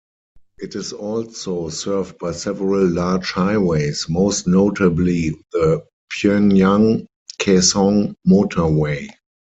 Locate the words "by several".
2.17-2.87